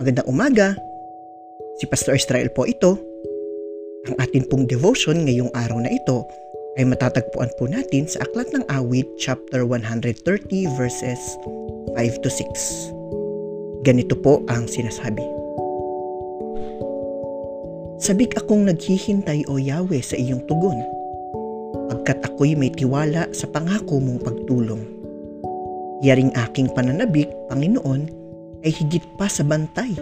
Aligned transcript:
Magandang 0.00 0.32
umaga. 0.32 0.68
Si 1.76 1.84
Pastor 1.84 2.16
Israel 2.16 2.48
po 2.56 2.64
ito. 2.64 2.96
Ang 4.08 4.16
atin 4.16 4.48
pong 4.48 4.64
devotion 4.64 5.28
ngayong 5.28 5.52
araw 5.52 5.76
na 5.76 5.92
ito 5.92 6.24
ay 6.80 6.88
matatagpuan 6.88 7.52
po 7.60 7.68
natin 7.68 8.08
sa 8.08 8.24
Aklat 8.24 8.48
ng 8.56 8.64
Awit 8.72 9.04
chapter 9.20 9.68
130 9.68 10.24
verses 10.80 11.20
5 11.92 12.24
to 12.24 12.32
6. 12.32 13.84
Ganito 13.84 14.16
po 14.16 14.40
ang 14.48 14.64
sinasabi. 14.64 15.20
Sabik 18.00 18.40
akong 18.40 18.72
naghihintay 18.72 19.44
o 19.52 19.60
Yahweh 19.60 20.00
sa 20.00 20.16
iyong 20.16 20.40
tugon, 20.48 20.80
pagkat 21.92 22.24
ako'y 22.24 22.56
may 22.56 22.72
tiwala 22.72 23.28
sa 23.36 23.44
pangako 23.52 24.00
mong 24.00 24.24
pagtulong. 24.24 24.80
Yaring 26.00 26.32
aking 26.48 26.72
pananabik, 26.72 27.28
Panginoon, 27.52 28.19
ay 28.64 28.72
higit 28.72 29.04
pa 29.16 29.26
sa 29.28 29.40
bantay 29.40 29.96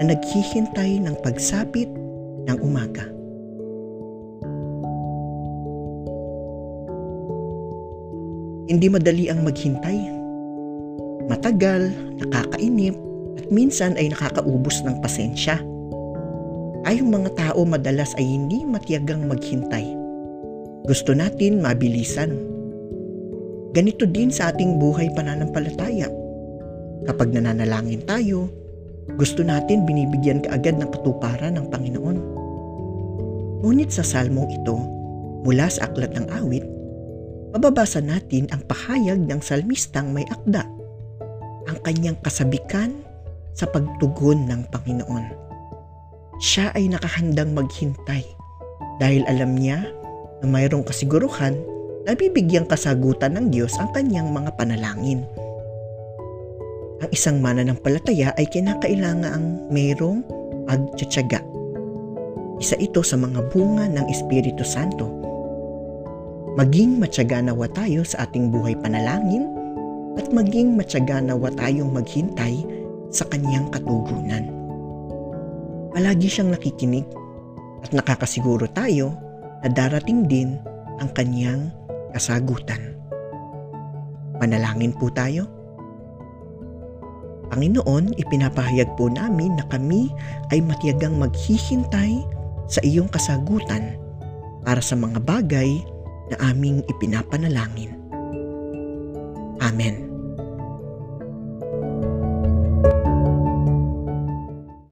na 0.00 0.12
naghihintay 0.12 1.00
ng 1.00 1.16
pagsapit 1.24 1.88
ng 2.48 2.58
umaga. 2.60 3.08
Hindi 8.72 8.88
madali 8.88 9.28
ang 9.28 9.44
maghintay. 9.44 9.98
Matagal, 11.28 11.92
nakakainip, 12.24 12.96
at 13.36 13.46
minsan 13.52 13.98
ay 14.00 14.12
nakakaubos 14.12 14.80
ng 14.86 14.96
pasensya. 15.04 15.60
Tayong 16.82 17.10
mga 17.10 17.30
tao 17.38 17.62
madalas 17.64 18.16
ay 18.18 18.26
hindi 18.26 18.64
matiyagang 18.66 19.28
maghintay. 19.28 19.86
Gusto 20.88 21.14
natin 21.14 21.62
mabilisan. 21.62 22.34
Ganito 23.72 24.04
din 24.04 24.28
sa 24.28 24.50
ating 24.50 24.76
buhay 24.82 25.08
pananampalataya. 25.14 26.21
Kapag 27.02 27.34
nananalangin 27.34 28.06
tayo, 28.06 28.46
gusto 29.18 29.42
natin 29.42 29.82
binibigyan 29.82 30.42
kaagad 30.42 30.78
ng 30.78 30.90
katuparan 30.94 31.58
ng 31.58 31.66
Panginoon. 31.66 32.18
Ngunit 33.62 33.90
sa 33.90 34.06
salmong 34.06 34.50
ito, 34.50 34.76
mula 35.42 35.66
sa 35.66 35.90
aklat 35.90 36.14
ng 36.14 36.26
awit, 36.30 36.62
mababasa 37.50 37.98
natin 37.98 38.46
ang 38.54 38.62
pahayag 38.66 39.18
ng 39.18 39.40
salmistang 39.42 40.14
may 40.14 40.26
akda, 40.30 40.62
ang 41.66 41.78
kanyang 41.82 42.18
kasabikan 42.22 43.02
sa 43.52 43.66
pagtugon 43.68 44.46
ng 44.46 44.62
Panginoon. 44.70 45.26
Siya 46.42 46.74
ay 46.74 46.90
nakahandang 46.90 47.54
maghintay 47.54 48.24
dahil 48.98 49.22
alam 49.30 49.54
niya 49.54 49.86
na 50.42 50.46
mayroong 50.46 50.82
kasiguruhan 50.82 51.54
na 52.02 52.18
bibigyang 52.18 52.66
kasagutan 52.66 53.38
ng 53.38 53.46
Diyos 53.54 53.78
ang 53.78 53.94
kanyang 53.94 54.34
mga 54.34 54.58
panalangin. 54.58 55.22
Ang 57.02 57.10
isang 57.10 57.42
mananampalataya 57.42 58.30
ay 58.38 58.46
kinakailangang 58.46 59.66
mayroong 59.74 60.22
pagtsatsaga. 60.70 61.42
Isa 62.62 62.78
ito 62.78 63.02
sa 63.02 63.18
mga 63.18 63.42
bunga 63.50 63.90
ng 63.90 64.06
Espiritu 64.06 64.62
Santo. 64.62 65.10
Maging 66.54 67.02
matyaga 67.02 67.42
nawa 67.42 67.66
tayo 67.74 68.06
sa 68.06 68.22
ating 68.22 68.54
buhay 68.54 68.78
panalangin 68.78 69.50
at 70.14 70.30
maging 70.30 70.78
matyaga 70.78 71.18
nawa 71.18 71.50
tayong 71.50 71.90
maghintay 71.90 72.62
sa 73.10 73.26
kanyang 73.26 73.66
katugunan. 73.74 74.46
Palagi 75.90 76.30
siyang 76.30 76.54
nakikinig 76.54 77.08
at 77.82 77.90
nakakasiguro 77.90 78.70
tayo 78.70 79.18
na 79.58 79.68
darating 79.74 80.30
din 80.30 80.54
ang 81.02 81.10
kanyang 81.18 81.66
kasagutan. 82.14 82.94
Manalangin 84.38 84.94
po 84.94 85.10
tayo. 85.10 85.61
Panginoon, 87.52 88.16
ipinapahayag 88.16 88.96
po 88.96 89.12
namin 89.12 89.52
na 89.60 89.64
kami 89.68 90.08
ay 90.48 90.64
matiyagang 90.64 91.20
maghihintay 91.20 92.24
sa 92.64 92.80
iyong 92.80 93.12
kasagutan 93.12 94.00
para 94.64 94.80
sa 94.80 94.96
mga 94.96 95.20
bagay 95.20 95.84
na 96.32 96.40
aming 96.48 96.80
ipinapanalangin. 96.88 97.92
Amen. 99.60 100.11